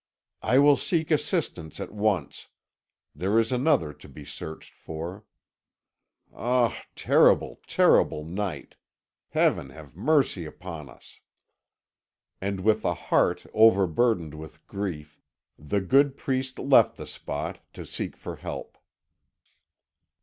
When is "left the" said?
16.57-17.05